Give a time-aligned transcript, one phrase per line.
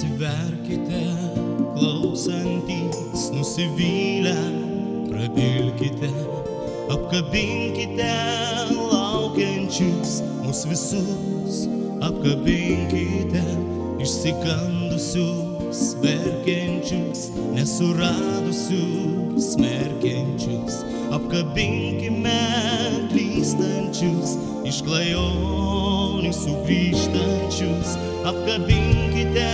[0.00, 1.02] Atsiverkite,
[1.76, 4.32] klausantys, nusivylę,
[5.10, 6.08] prabilkite,
[6.88, 8.14] apkabinkite
[8.92, 11.68] laukiančius mus visus,
[12.00, 13.44] apkabinkite
[14.00, 20.80] išsigandusius, verkiančius, nesuradusius, smerkiančius,
[21.12, 22.40] apkabinkime
[23.12, 24.32] klystančius,
[24.64, 29.48] iš klajonių sugrįžtančius, apkabinkite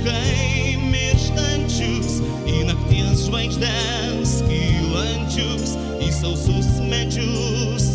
[0.00, 7.89] beprasmiškai mirštančius, į nakties žvaigždės kylančius, į sausus medžius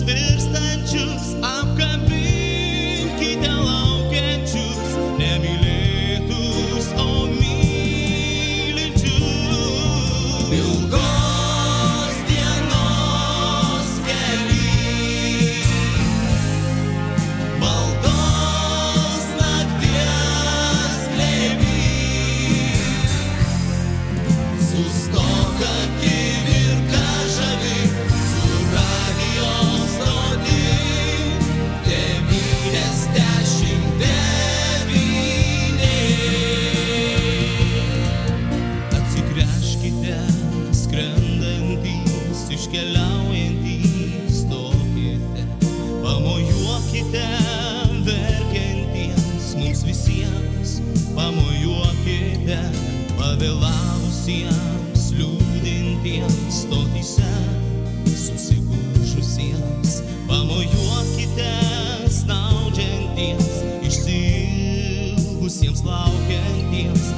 [56.06, 57.26] liūdintiems stotyse,
[58.06, 59.96] susigūžusiems,
[60.30, 61.50] pamojuokite,
[62.14, 63.50] snaudžiantiems,
[63.90, 67.10] išsilgusiems laukiantiems,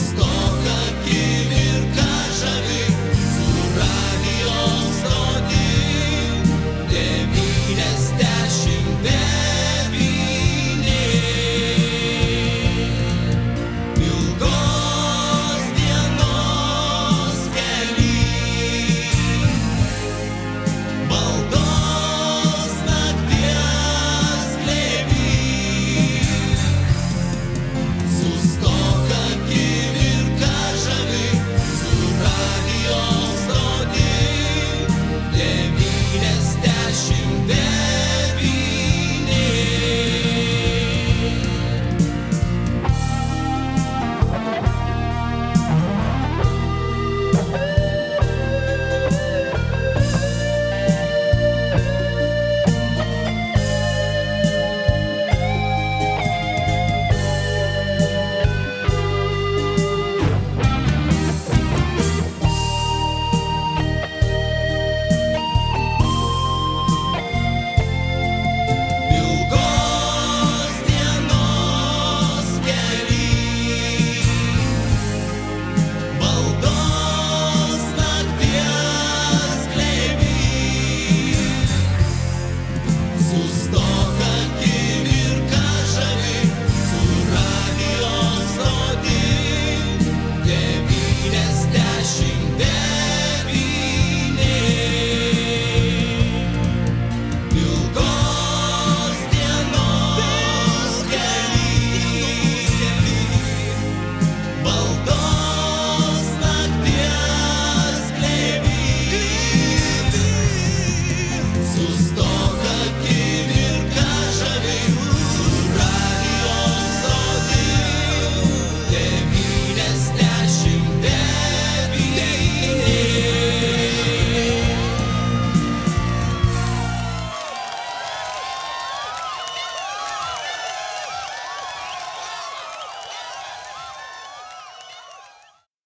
[0.00, 0.29] stop.